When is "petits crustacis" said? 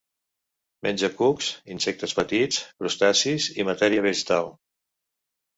2.21-3.49